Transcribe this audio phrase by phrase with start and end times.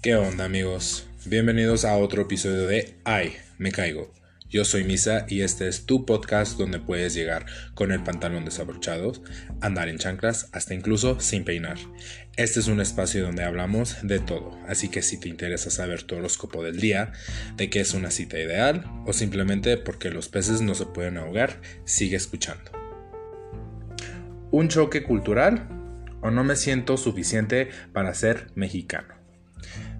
[0.00, 1.08] ¿Qué onda amigos?
[1.24, 4.14] Bienvenidos a otro episodio de Ay, me caigo.
[4.48, 9.12] Yo soy Misa y este es tu podcast donde puedes llegar con el pantalón desabrochado,
[9.60, 11.78] andar en chanclas, hasta incluso sin peinar.
[12.36, 16.14] Este es un espacio donde hablamos de todo, así que si te interesa saber tu
[16.14, 17.10] horóscopo del día,
[17.56, 21.60] de qué es una cita ideal o simplemente porque los peces no se pueden ahogar,
[21.84, 22.70] sigue escuchando.
[24.52, 25.68] ¿Un choque cultural?
[26.20, 29.17] ¿O no me siento suficiente para ser mexicano?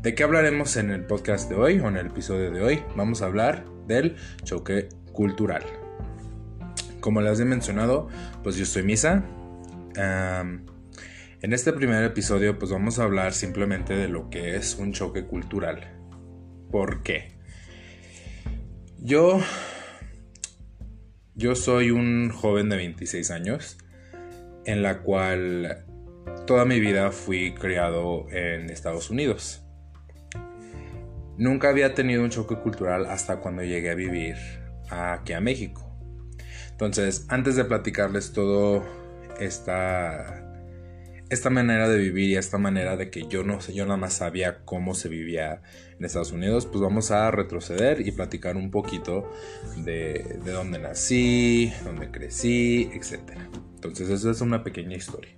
[0.03, 2.85] ¿De qué hablaremos en el podcast de hoy o en el episodio de hoy?
[2.95, 5.65] Vamos a hablar del choque cultural.
[7.01, 8.07] Como les he mencionado,
[8.45, 9.25] pues yo soy Misa.
[9.97, 15.25] en este primer episodio pues vamos a hablar simplemente de lo que es un choque
[15.25, 15.81] cultural.
[16.71, 17.37] ¿Por qué?
[18.99, 19.41] Yo
[21.35, 23.79] yo soy un joven de 26 años
[24.65, 25.85] en la cual
[26.47, 29.65] toda mi vida fui criado en Estados Unidos.
[31.39, 34.37] Nunca había tenido un choque cultural hasta cuando llegué a vivir
[34.91, 35.89] aquí a México.
[36.73, 38.85] Entonces, antes de platicarles todo
[39.39, 40.45] esta
[41.31, 44.15] esta manera de vivir y esta manera de que yo no sé, yo nada más
[44.15, 45.61] sabía cómo se vivía
[45.99, 49.31] en Estados Unidos, pues vamos a retroceder y platicar un poquito
[49.77, 53.39] de, de dónde nací, dónde crecí, etc.
[53.75, 55.33] Entonces, esa es una pequeña historia.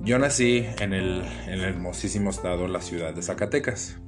[0.00, 3.98] Yo nací en el, en el hermosísimo estado, la ciudad de Zacatecas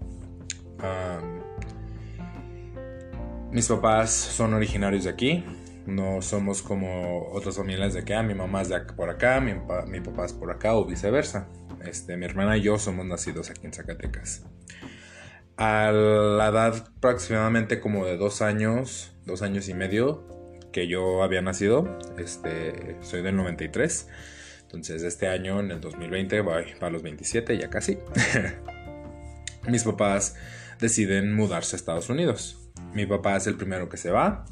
[3.50, 5.44] mis papás son originarios de aquí.
[5.86, 8.22] No somos como otras familias de acá.
[8.22, 9.54] Mi mamá es de por acá, mi,
[9.86, 11.48] mi papá es por acá o viceversa.
[11.84, 14.44] Este, mi hermana y yo somos nacidos aquí en Zacatecas.
[15.56, 20.26] A la edad aproximadamente como de dos años, dos años y medio
[20.72, 24.08] que yo había nacido, este, soy del 93.
[24.62, 27.98] Entonces este año, en el 2020, voy para los 27, ya casi.
[29.68, 30.34] Mis papás
[30.80, 32.70] deciden mudarse a Estados Unidos.
[32.92, 34.44] Mi papá es el primero que se va,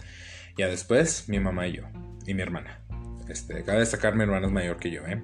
[0.56, 1.84] ya después mi mamá y yo,
[2.26, 2.81] y mi hermana.
[3.28, 5.22] Este, cabe destacar, mi hermana es mayor que yo, ¿eh?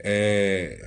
[0.00, 0.78] ¿eh?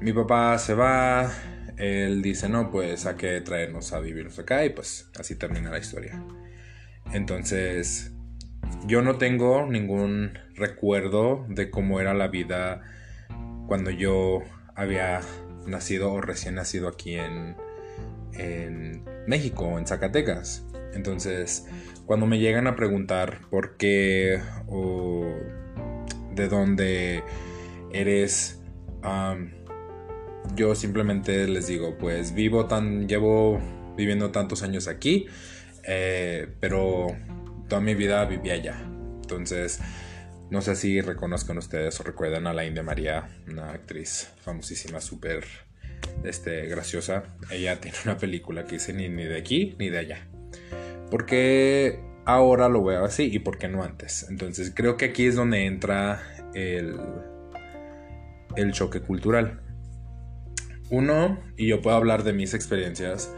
[0.00, 1.32] mi papá se va,
[1.76, 5.78] él dice, no, pues hay que traernos a vivirnos acá y pues así termina la
[5.78, 6.22] historia.
[7.12, 8.12] Entonces,
[8.86, 12.82] yo no tengo ningún recuerdo de cómo era la vida
[13.66, 14.42] cuando yo
[14.74, 15.20] había
[15.66, 17.56] nacido o recién nacido aquí en,
[18.36, 20.66] en México, en Zacatecas.
[20.92, 21.66] Entonces,
[22.06, 25.26] cuando me llegan a preguntar por qué o
[26.34, 27.22] de dónde
[27.92, 28.60] eres,
[30.54, 33.60] yo simplemente les digo, pues vivo tan, llevo
[33.96, 35.26] viviendo tantos años aquí,
[35.84, 37.08] eh, pero
[37.68, 38.76] toda mi vida viví allá.
[39.22, 39.80] Entonces,
[40.50, 45.44] no sé si reconozcan ustedes o recuerdan a la India María, una actriz famosísima, súper
[46.24, 47.24] este, graciosa.
[47.50, 50.26] Ella tiene una película que dice ni, ni de aquí ni de allá.
[51.10, 54.26] ¿Por qué ahora lo veo así y por qué no antes?
[54.28, 56.22] Entonces creo que aquí es donde entra
[56.54, 56.96] el,
[58.56, 59.60] el choque cultural.
[60.90, 63.34] Uno, y yo puedo hablar de mis experiencias,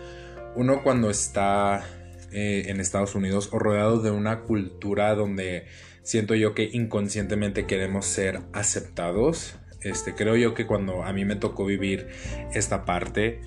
[0.57, 1.85] uno cuando está
[2.33, 5.67] eh, en Estados Unidos o rodeado de una cultura donde
[6.03, 11.37] siento yo que inconscientemente queremos ser aceptados, este, creo yo que cuando a mí me
[11.37, 12.09] tocó vivir
[12.53, 13.41] esta parte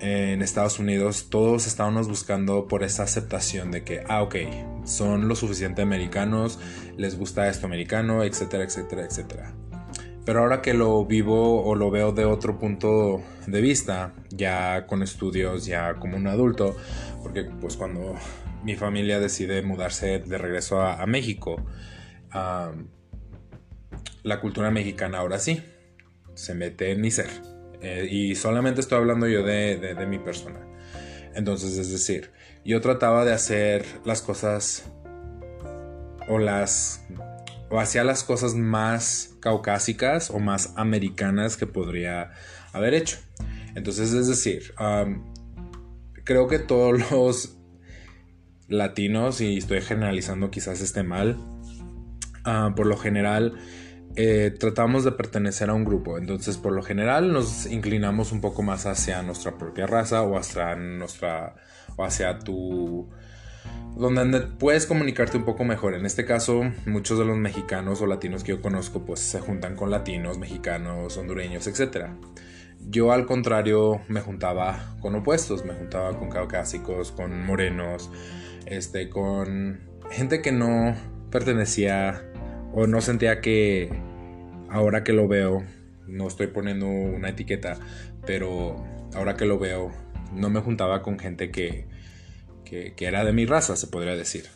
[0.00, 4.36] en Estados Unidos, todos estábamos buscando por esa aceptación de que, ah, ok,
[4.84, 6.58] son lo suficiente americanos,
[6.96, 9.54] les gusta esto americano, etcétera, etcétera, etcétera.
[10.24, 15.02] Pero ahora que lo vivo o lo veo de otro punto de vista, ya con
[15.02, 16.76] estudios, ya como un adulto,
[17.22, 18.14] porque pues cuando
[18.62, 21.64] mi familia decide mudarse de regreso a, México,
[24.22, 25.62] la cultura mexicana ahora sí
[26.34, 27.30] se mete en mi ser.
[27.82, 30.60] Eh, y solamente estoy hablando yo de, mi persona.
[31.34, 32.32] Entonces, es decir,
[32.64, 34.90] yo trataba de hacer las cosas
[36.28, 37.04] o las
[37.70, 42.32] o hacía las cosas más caucásicas o más americanas que podría
[42.72, 43.18] haber hecho.
[43.76, 44.74] Entonces, es decir,
[46.24, 47.56] creo que todos los
[48.66, 51.38] latinos, y estoy generalizando quizás esté mal,
[52.44, 53.56] ah, por lo general
[54.16, 56.18] eh, tratamos de pertenecer a un grupo.
[56.18, 60.74] Entonces, por lo general, nos inclinamos un poco más hacia nuestra propia raza o hacia
[60.76, 61.54] nuestra.
[61.98, 63.08] hacia tu.
[63.96, 65.94] donde puedes comunicarte un poco mejor.
[65.94, 69.76] En este caso, muchos de los mexicanos o latinos que yo conozco, pues se juntan
[69.76, 72.08] con latinos, mexicanos, hondureños, etc.
[72.88, 78.10] Yo al contrario me juntaba con opuestos, me juntaba con caucásicos, con morenos,
[78.66, 79.80] este, con
[80.10, 80.96] gente que no
[81.30, 82.29] pertenecía
[82.72, 83.90] o no sentía que
[84.68, 85.64] ahora que lo veo,
[86.06, 87.78] no estoy poniendo una etiqueta,
[88.26, 88.84] pero
[89.14, 89.92] ahora que lo veo,
[90.32, 91.86] no me juntaba con gente que,
[92.64, 94.46] que, era de mi raza, se podría decir.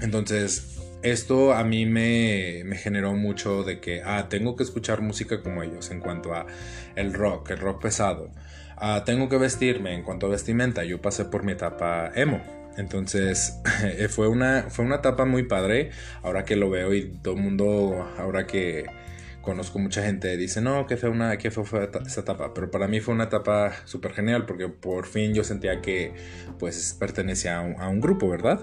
[0.00, 5.42] Entonces, esto a mí me, me, generó mucho de que, ah, tengo que escuchar música
[5.42, 6.46] como ellos en cuanto a
[6.94, 8.30] el rock, el rock pesado.
[8.76, 10.84] Ah, tengo que vestirme en cuanto a vestimenta.
[10.84, 12.40] Yo pasé por mi etapa emo.
[12.76, 13.60] Entonces
[14.10, 15.90] fue una, fue una etapa muy padre.
[16.22, 18.86] Ahora que lo veo y todo el mundo, ahora que
[19.48, 22.52] conozco mucha gente, dice, no, que fue, una, que fue, esa etapa.
[22.52, 26.12] Pero para mí fue una etapa súper genial porque por fin yo sentía que
[26.58, 28.60] pues pertenecía a un, grupo, ¿verdad?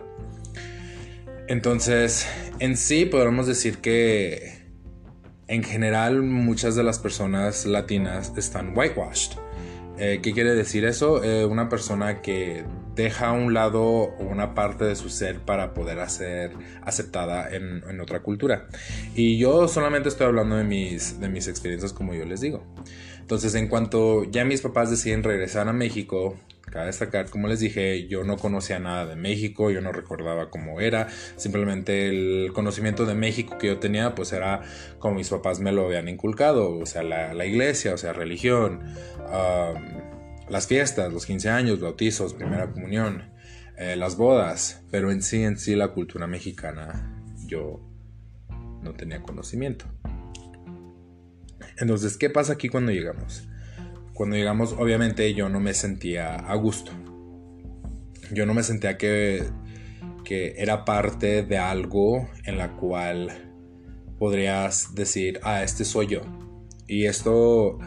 [1.48, 2.28] Entonces,
[2.60, 4.64] en sí podríamos decir que
[5.48, 9.45] en general muchas de las personas latinas están whitewashed.
[9.98, 11.24] Eh, ¿Qué quiere decir eso?
[11.24, 12.66] Eh, una persona que
[12.96, 16.52] deja a un lado una parte de su ser para poder ser
[16.82, 18.68] aceptada en, en, otra cultura.
[19.16, 22.64] Y yo solamente estoy hablando de mis, de mis experiencias como yo les digo.
[23.20, 26.38] Entonces, en cuanto ya mis papás deciden regresar a México,
[26.76, 30.82] Cabe destacar, como les dije, yo no conocía nada de México, yo no recordaba cómo
[30.82, 31.08] era,
[31.38, 34.62] simplemente el conocimiento de México que yo tenía pues era
[35.00, 38.82] como mis papás me lo habían inculcado, o sea, la, iglesia, o sea, religión,
[40.50, 43.32] las fiestas, los 15 años, bautizos, primera comunión,
[43.78, 47.80] eh, las bodas, pero en sí, en sí la cultura mexicana yo
[48.82, 49.86] no tenía conocimiento.
[51.78, 53.48] Entonces, ¿qué pasa aquí cuando llegamos?
[54.16, 56.94] Cuando llegamos, obviamente yo no me sentía a gusto.
[58.32, 59.44] Yo no me sentía que,
[60.24, 63.52] que era parte de algo en la cual
[64.18, 66.22] podrías decir, ah, este soy yo.
[66.88, 67.78] Y esto,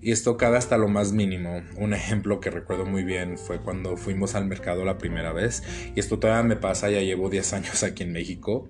[0.00, 1.62] y esto cabe hasta lo más mínimo.
[1.76, 5.62] Un ejemplo que recuerdo muy bien fue cuando fuimos al mercado la primera vez.
[5.94, 8.68] Y esto todavía me pasa, ya llevo 10 años aquí en México.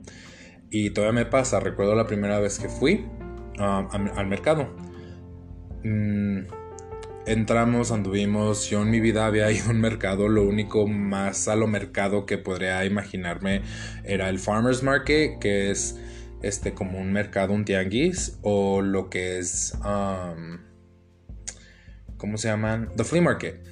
[0.69, 3.07] Y todavía me pasa, recuerdo la primera vez que fui
[3.59, 4.77] ah, al mercado.
[5.85, 6.68] Mm,
[7.29, 11.57] entramos, anduvimos, yo en mi vida había ido a un mercado, lo único más a
[11.57, 13.63] lo mercado que podría imaginarme
[14.05, 15.97] era el Farmer's Market, que es
[16.43, 20.59] este como un mercado, un tianguis, o lo que es, um,
[22.17, 22.91] ¿cómo se llaman?
[22.97, 23.67] The Flea Market.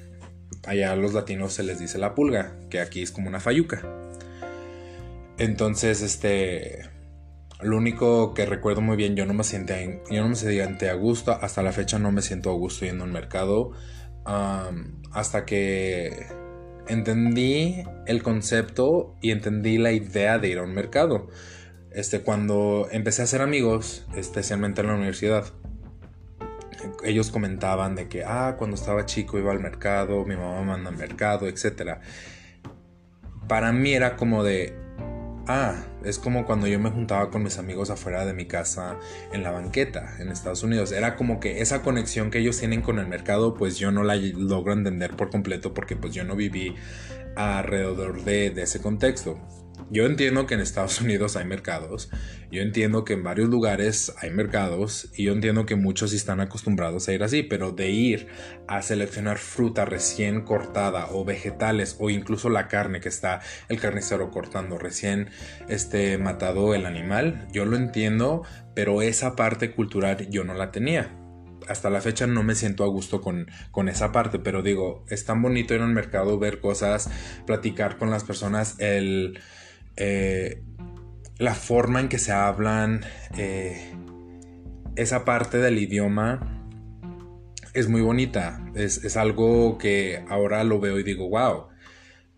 [0.65, 3.81] Allá a los latinos se les dice la pulga, que aquí es como una fayuca.
[5.37, 6.96] Entonces, este
[7.61, 9.77] lo único que recuerdo muy bien, yo no me sentía,
[10.11, 13.03] yo no me sentía a gusto, hasta la fecha no me siento a gusto yendo
[13.03, 13.71] al mercado,
[15.11, 16.27] hasta que
[16.87, 21.29] entendí el concepto y entendí la idea de ir a un mercado.
[21.91, 25.45] Este, cuando empecé a hacer amigos, especialmente en la universidad,
[27.03, 30.97] ellos comentaban de que, ah, cuando estaba chico iba al mercado, mi mamá manda al
[30.97, 31.99] mercado, etc.
[33.47, 34.75] Para mí era como de,
[35.49, 38.97] Ah, es como cuando yo me juntaba con mis amigos afuera de mi casa
[39.33, 40.91] en la banqueta en Estados Unidos.
[40.91, 44.15] Era como que esa conexión que ellos tienen con el mercado, pues yo no la
[44.15, 46.75] logro entender por completo porque pues yo no viví
[47.35, 49.39] alrededor de, de ese contexto.
[49.89, 52.09] Yo entiendo que en Estados Unidos hay mercados,
[52.51, 57.07] yo entiendo que en varios lugares hay mercados y yo entiendo que muchos están acostumbrados
[57.07, 58.27] a ir así, pero de ir
[58.67, 63.39] a seleccionar fruta recién cortada o vegetales o incluso la carne que está
[63.69, 65.29] el carnicero cortando recién
[65.69, 68.43] este matado el animal, yo lo entiendo,
[68.75, 71.13] pero esa parte cultural yo no la tenía.
[71.67, 75.25] Hasta la fecha no me siento a gusto con, con, esa parte, pero digo, es
[75.25, 77.09] tan bonito ir al mercado, ver cosas,
[77.45, 79.39] platicar con las personas, el
[79.97, 80.61] eh,
[81.37, 83.01] la forma en que se hablan,
[83.37, 83.93] eh,
[84.95, 86.65] esa parte del idioma
[87.73, 88.63] es muy bonita.
[88.73, 91.67] Es, algo que ahora lo veo y digo, wow,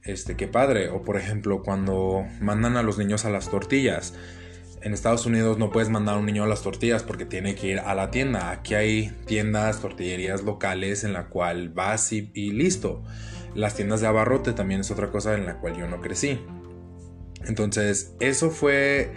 [0.03, 0.89] este, qué padre.
[0.89, 4.13] O por ejemplo, cuando mandan a los niños a las tortillas.
[4.81, 7.67] En Estados Unidos no puedes mandar a un niño a las tortillas porque tiene que
[7.67, 8.51] ir a la tienda.
[8.51, 13.03] Aquí hay tiendas, tortillerías locales en la cual vas y listo.
[13.55, 16.39] Las tiendas de abarrote también es otra cosa en la cual yo no crecí.
[17.45, 19.11] Entonces, eso fue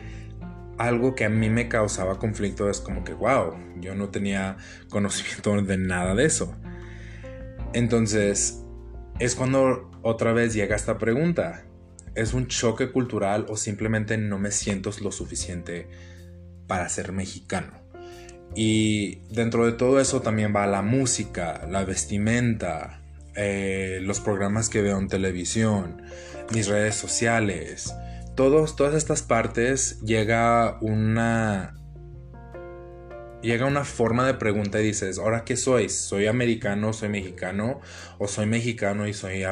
[0.79, 2.69] algo que a mí me causaba conflicto.
[2.71, 4.57] Es como que, wow, yo no tenía
[4.89, 6.55] conocimiento de nada de eso.
[7.73, 8.63] Entonces,
[9.19, 11.65] es cuando otra vez llega esta pregunta.
[12.15, 15.89] ¿Es un choque cultural o simplemente no me siento lo suficiente
[16.67, 17.83] para ser mexicano?
[18.55, 23.01] Y dentro de todo eso también va la música, la vestimenta,
[23.35, 26.03] eh, los programas que veo en televisión,
[26.53, 27.95] mis redes sociales,
[28.35, 31.75] todos, todas estas partes llega una
[33.43, 35.89] llega una forma de pregunta y dices, ¿ahora qué soy?
[35.89, 37.81] ¿Soy americano, soy mexicano?
[38.19, 39.43] ¿O soy mexicano y soy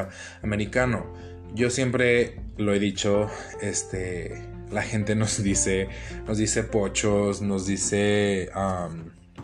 [0.41, 1.13] americano?
[1.53, 3.29] Yo siempre lo he dicho,
[3.61, 5.89] este, la gente nos dice,
[6.25, 8.49] nos dice pochos, nos dice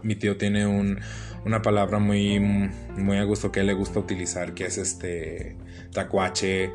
[0.04, 4.78] mi tío tiene una palabra muy, muy a gusto que le gusta utilizar, que es
[4.78, 5.58] este
[5.92, 6.72] tacuache.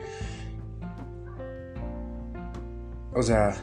[3.14, 3.54] O sea,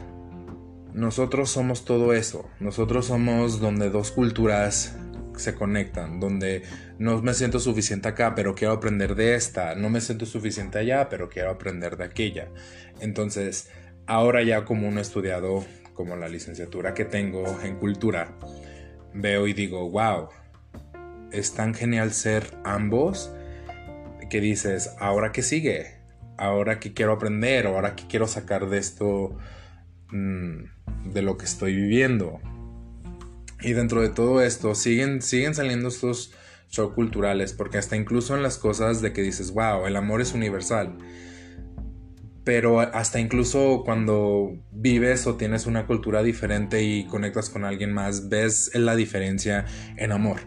[0.94, 2.48] nosotros somos todo eso.
[2.60, 4.96] Nosotros somos donde dos culturas
[5.36, 6.62] se conectan, donde
[6.98, 11.08] no me siento suficiente acá, pero quiero aprender de esta, no me siento suficiente allá,
[11.08, 12.48] pero quiero aprender de aquella.
[13.00, 13.70] Entonces,
[14.06, 15.64] ahora ya como un estudiado,
[15.94, 18.36] como la licenciatura que tengo en cultura,
[19.14, 20.28] veo y digo, wow,
[21.32, 23.32] es tan genial ser ambos
[24.28, 25.99] que dices, ahora qué sigue,
[26.40, 29.36] ahora qué quiero aprender, ahora qué quiero sacar de esto,
[30.10, 32.40] mm, de lo que estoy viviendo.
[33.62, 36.32] Y dentro de todo esto siguen, siguen saliendo estos
[36.70, 40.32] shows culturales, porque hasta incluso en las cosas de que dices, wow, el amor es
[40.32, 40.96] universal.
[42.42, 48.30] Pero hasta incluso cuando vives o tienes una cultura diferente y conectas con alguien más,
[48.30, 49.66] ves la diferencia
[49.96, 50.40] en amor.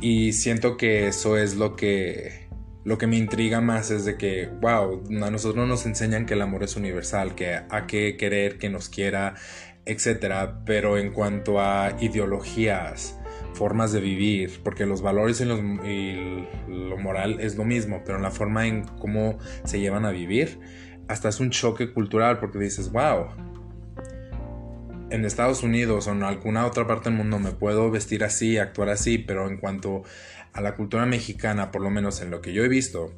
[0.00, 2.45] Y siento que eso es lo que
[2.86, 6.42] lo que me intriga más es de que, wow, a nosotros nos enseñan que el
[6.42, 9.34] amor es universal, que hay que querer que nos quiera,
[9.84, 13.18] etcétera, pero en cuanto a ideologías,
[13.54, 18.30] formas de vivir, porque los valores y, lo moral es lo mismo, pero en la
[18.30, 20.60] forma en cómo se llevan a vivir,
[21.08, 23.26] hasta es un choque cultural porque dices, wow,
[25.10, 28.90] en Estados Unidos o en alguna otra parte del mundo me puedo vestir así, actuar
[28.90, 30.02] así, pero en cuanto
[30.56, 33.12] a la cultura mexicana, por lo menos en lo que yo he visto,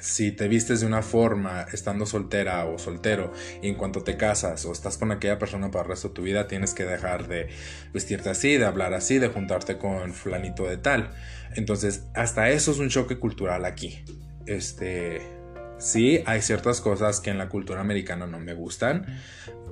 [0.00, 3.32] si te vistes de una forma estando soltera o soltero
[3.62, 6.22] y en cuanto te casas o estás con aquella persona para el resto de tu
[6.22, 7.48] vida tienes que dejar de
[7.92, 11.10] vestirte así, de hablar así, de juntarte con flanito de tal.
[11.56, 14.04] Entonces, hasta eso es un choque cultural aquí.
[14.46, 15.37] Este,
[15.78, 19.06] sí, hay ciertas cosas que en la cultura americana no me gustan,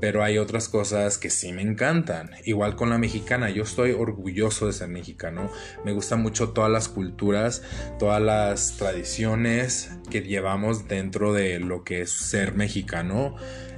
[0.00, 2.30] pero hay otras cosas que sí me encantan.
[2.44, 5.50] Igual con la mexicana, yo estoy orgulloso de ser mexicano.
[5.84, 7.62] Me gustan mucho todas las culturas,
[7.98, 13.36] todas las tradiciones que llevamos dentro de lo que es ser mexicano.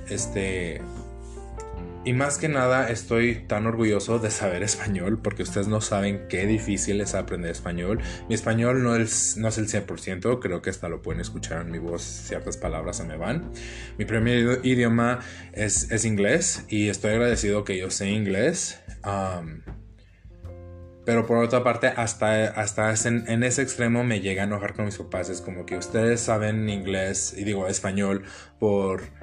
[0.09, 0.81] Este,
[2.05, 6.47] y más que nada estoy tan orgulloso de saber español porque ustedes no saben qué
[6.47, 8.01] difícil es aprender español.
[8.29, 11.71] Mi español no es, no es el 100%, creo que hasta lo pueden escuchar en
[11.71, 13.51] mi voz, ciertas palabras se me van.
[13.99, 15.21] Mi primer idioma
[15.53, 18.81] es, es inglés y estoy agradecido que yo sé inglés.
[21.05, 24.85] pero por otra parte, hasta, hasta en, en, ese extremo me llega a enojar con
[24.85, 25.31] mis papás.
[25.31, 28.23] Es como que ustedes saben inglés y digo español
[28.59, 29.18] por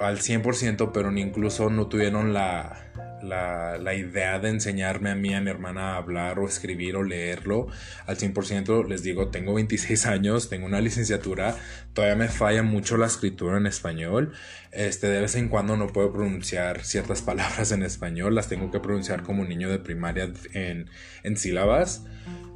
[0.00, 5.50] al 100%, pero incluso no tuvieron la, la, idea de enseñarme a mí, a mi
[5.50, 7.68] hermana a hablar o escribir o leerlo
[8.06, 8.86] al 100%.
[8.88, 11.56] Les digo, tengo 26 años, tengo una licenciatura,
[11.92, 14.32] todavía me falla mucho la escritura en español.
[14.72, 18.80] Este, de vez en cuando no puedo pronunciar ciertas palabras en español, las tengo que
[18.80, 20.90] pronunciar como niño de primaria en,
[21.22, 22.04] en sílabas.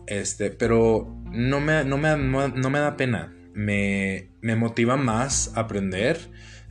[0.07, 6.19] Este, pero no me, no me, no me da pena, me, me motiva más aprender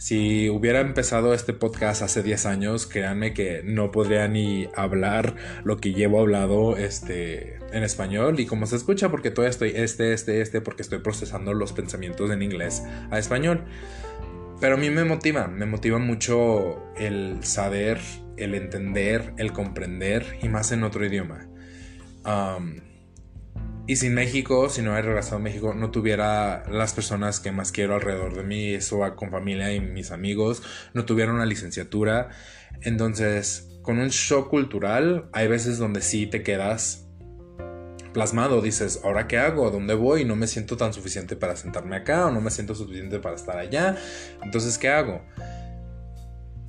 [0.05, 5.77] si hubiera empezado este podcast hace 10 años, créanme que no podría ni hablar lo
[5.77, 10.41] que llevo hablado este, en español y como se escucha porque todavía estoy este, este,
[10.41, 13.63] este, porque estoy procesando los pensamientos en inglés a español.
[14.61, 17.99] Pero a mí me motiva, me motiva mucho el saber,
[18.37, 21.47] el entender, el comprender y más en otro idioma.
[23.87, 27.71] Y sin México, si no hubiera regresado a México, no tuviera las personas que más
[27.71, 30.63] quiero alrededor de mí, eso con familia y mis amigos,
[30.93, 32.29] no tuviera una licenciatura.
[32.81, 37.05] Entonces, con un shock cultural, hay veces donde sí te quedas
[38.11, 39.67] plasmado, dices, ¿ahora qué hago?
[39.67, 40.25] ¿A dónde voy?
[40.25, 43.57] No me siento tan suficiente para sentarme acá o no me siento suficiente para estar
[43.57, 43.97] allá.
[44.41, 45.21] Entonces, ¿qué hago?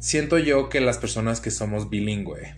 [0.00, 2.54] Siento yo que las personas que somos bilingüe,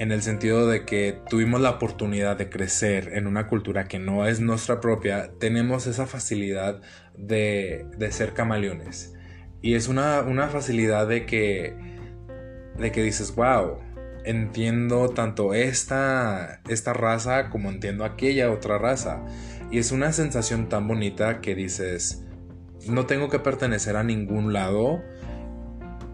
[0.00, 4.26] en el sentido de que tuvimos la oportunidad de crecer en una cultura que no
[4.26, 6.80] es nuestra propia, tenemos esa facilidad
[7.18, 9.12] de, ser camaleones.
[9.60, 11.76] Y es una, facilidad de que,
[12.78, 13.76] de que dices, wow,
[14.24, 19.22] entiendo tanto esta, esta raza como entiendo aquella otra raza.
[19.70, 22.24] Y es una sensación tan bonita que dices,
[22.88, 25.02] no tengo que pertenecer a ningún lado,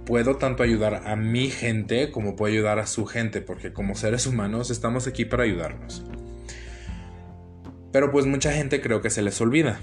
[0.07, 4.27] puedo tanto ayudar a mi gente como puedo ayudar a su gente, porque como seres
[4.27, 6.05] humanos estamos aquí para ayudarnos.
[7.93, 9.81] Pero pues mucha gente creo que se les olvida.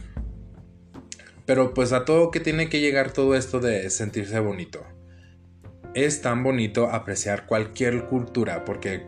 [1.46, 4.86] Pero pues a todo que tiene que llegar todo esto de sentirse bonito.
[5.94, 9.06] Es tan bonito apreciar cualquier cultura, porque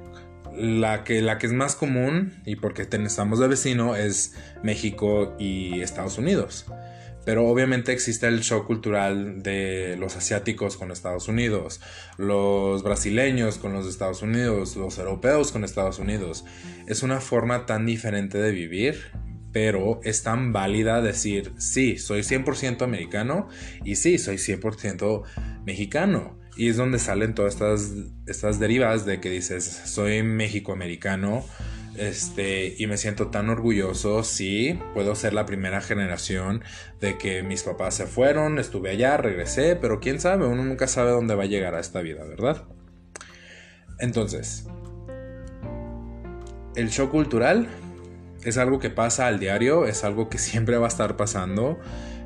[0.55, 5.81] la que, la que es más común, y porque estamos de vecino, es México y
[5.81, 6.65] Estados Unidos.
[7.25, 11.81] Pero obviamente existe el shock cultural de los asiáticos con Estados Unidos,
[12.17, 16.45] los brasileños con los Estados Unidos, los europeos con Estados Unidos.
[16.87, 19.11] Es una forma tan diferente de vivir,
[19.51, 23.47] pero es tan válida decir, sí, soy 100% americano
[23.83, 25.23] y sí, soy 100%
[25.65, 26.37] mexicano.
[26.57, 27.91] Y es donde salen todas estas,
[28.27, 31.43] estas derivas de que dices, soy México-americano
[31.97, 36.63] este, y me siento tan orgulloso, sí, puedo ser la primera generación
[36.99, 41.11] de que mis papás se fueron, estuve allá, regresé, pero quién sabe, uno nunca sabe
[41.11, 42.63] dónde va a llegar a esta vida, ¿verdad?
[43.99, 44.67] Entonces,
[46.75, 47.67] el show cultural
[48.43, 51.79] es algo que pasa al diario, es algo que siempre va a estar pasando,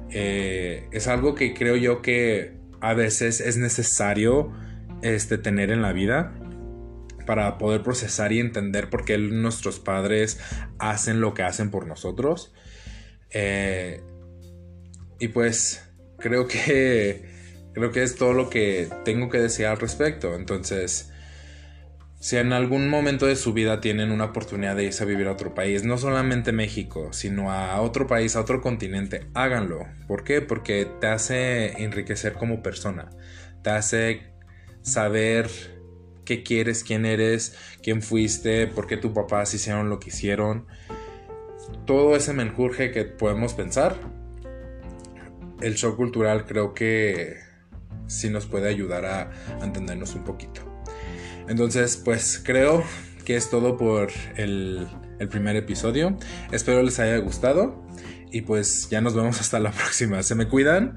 [0.10, 4.52] eh, es algo que creo yo que a veces es necesario
[5.02, 6.34] este, tener en la vida
[7.30, 10.40] para poder procesar y entender por qué nuestros padres
[10.80, 12.52] hacen lo que hacen por nosotros.
[13.30, 14.02] Eh,
[15.20, 17.30] y pues creo que
[17.76, 20.34] creo que es todo lo que tengo que decir al respecto.
[20.34, 21.12] Entonces,
[22.20, 25.34] si en algún momento de su vida tienen una oportunidad de irse a vivir a
[25.34, 29.86] otro país, no solamente México, sino a otro país, a otro continente, háganlo.
[30.08, 30.42] ¿Por qué?
[30.42, 33.12] Porque te hace enriquecer como persona,
[33.62, 34.34] te hace
[34.82, 35.79] saber
[36.30, 40.68] qué quieres, quién eres, quién fuiste, por qué tus papás hicieron lo que hicieron.
[41.88, 43.96] Todo ese menjurje que podemos pensar,
[45.60, 47.38] el show cultural creo que
[48.06, 49.32] sí nos puede ayudar a
[49.64, 50.62] entendernos un poquito.
[51.48, 52.84] Entonces, pues creo
[53.26, 54.88] que es todo por el,
[55.32, 56.16] primer episodio.
[56.52, 57.84] Espero les haya gustado.
[58.32, 60.22] Y pues ya nos vemos hasta la próxima.
[60.22, 60.96] Se me cuidan.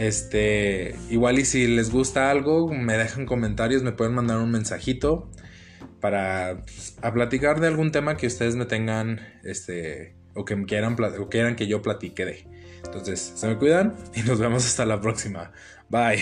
[0.00, 5.28] Este, igual y si les gusta algo, me dejan comentarios, me pueden mandar un mensajito
[6.00, 10.96] para pues, a platicar de algún tema que ustedes me tengan, este, o que quieran,
[10.98, 12.46] o quieran que yo platique de.
[12.82, 15.52] Entonces, se me cuidan y nos vemos hasta la próxima.
[15.90, 16.20] Bye.